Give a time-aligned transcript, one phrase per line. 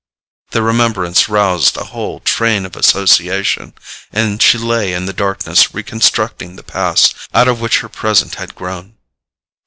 [0.49, 3.75] The remembrance roused a whole train of association,
[4.11, 8.55] and she lay in the darkness reconstructing the past out of which her present had
[8.55, 8.95] grown.